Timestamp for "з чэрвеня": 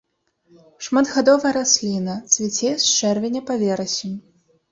2.85-3.41